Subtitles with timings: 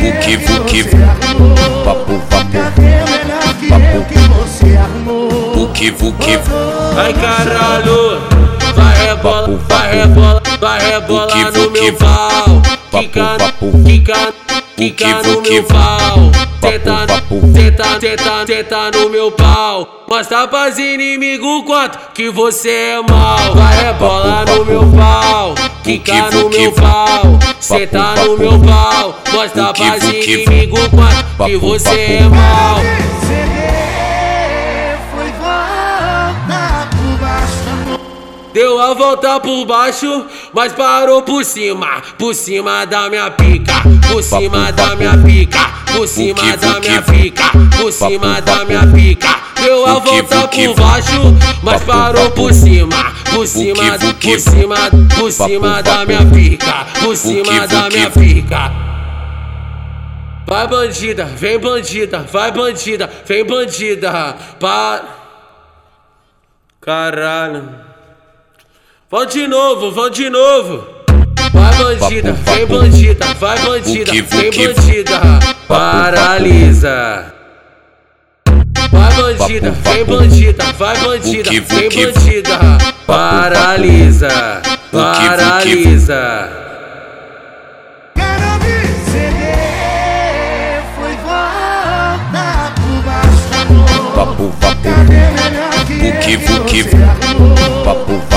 [0.00, 0.84] Vuki, vuki,
[1.84, 2.56] papo, papo,
[5.54, 6.38] vuki, vuki,
[6.96, 8.22] Ai caralho,
[8.74, 12.62] vai rebola, vai rebola, vai rebola no meu pau.
[12.90, 13.36] Fica,
[13.84, 14.32] fica,
[14.74, 16.32] fica no meu pau.
[16.62, 16.93] Tenta,
[17.52, 20.04] tenta, tenta, tenta no meu pau.
[20.08, 23.54] Mostra pras inimigo quanto que você é mal.
[23.54, 25.54] Vai rebola no meu pau.
[25.82, 27.38] Fica no meu pau.
[27.58, 29.18] Senta no meu pau.
[29.32, 32.76] Mostra pras inimigo quanto que você é mal.
[38.54, 43.72] Deu a volta por baixo, mas parou por cima, por cima da minha pica,
[44.06, 45.58] por cima da minha pica,
[45.92, 49.40] por cima da minha pica, por cima da minha pica.
[49.60, 54.76] Deu a volta por baixo, mas parou por cima, por cima, por cima,
[55.18, 58.72] por cima da minha pica, por cima da minha pica.
[60.46, 65.02] Vai bandida, vem bandida, vai bandida, vem bandida, pa...
[66.80, 67.93] Caralho.
[69.14, 70.84] Vão de novo, vão de novo.
[71.52, 75.20] Vai bandida, vem bandida, vai bandida, vem bandida,
[75.68, 77.32] paralisa.
[78.90, 82.58] Vai bandida, vem bandida, vai bandida, vem bandida,
[83.06, 86.50] paralisa, paralisa.
[88.16, 93.54] Quero me ceder, foi volta por baixo
[94.12, 94.88] papo, papo,
[96.20, 98.33] que Vuki, papo, papo,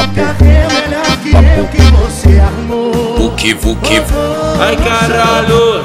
[3.47, 5.81] Ai caralho,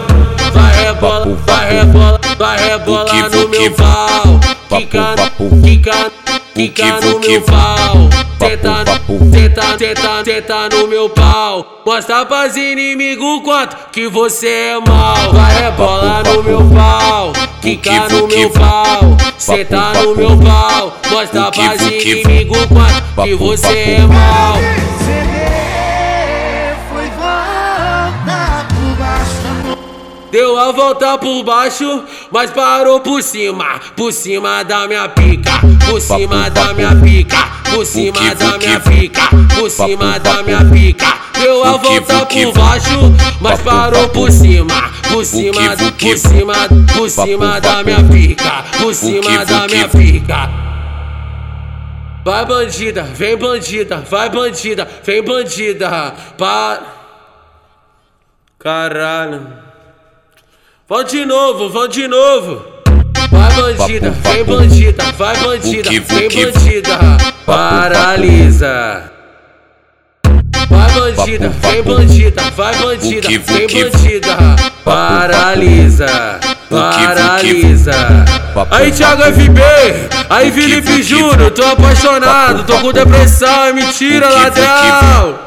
[0.53, 4.41] vai rebola, vai rebola, vai rebola no meu pau.
[4.69, 5.15] Fica,
[5.63, 6.13] fica,
[6.57, 8.11] fica no meu pau.
[8.41, 8.85] Tenta,
[9.31, 11.85] tenta, tenta, tenta no meu pau.
[11.87, 15.33] Mostra pras inimigo quanto que você é mal.
[15.33, 17.33] Vai rebola no meu pau.
[17.61, 19.17] Fica no meu pau.
[19.39, 20.99] Senta no meu pau.
[21.09, 25.62] Mostra pras inimigo quanto que você é mal.
[30.33, 35.51] Deu a volta por baixo, mas parou por cima, por cima da minha pica,
[35.85, 37.37] por cima da minha pica,
[37.71, 41.19] por cima da minha pica, por cima da minha pica.
[41.39, 46.55] Deu a volta por baixo, mas parou por cima, por cima, por cima,
[46.97, 50.51] por cima da minha pica, por cima da minha pica.
[52.25, 56.81] Vai bandida, vem bandida, vai bandida, vem bandida, pa...
[58.59, 59.72] Caralho.
[60.93, 62.63] Vão de novo, vão de novo.
[63.31, 66.99] Vai bandida, vem bandida, vai bandida, vem bandida,
[67.47, 69.11] paralisa.
[70.69, 74.37] Vai bandida, vem bandida, vai bandida, vem bandida,
[74.85, 78.25] paralisa, paralisa.
[78.71, 79.63] Aí Thiago FB,
[80.29, 85.39] aí Felipe Júnior, tô apaixonado, tô com depressão, é mentira, ladrão.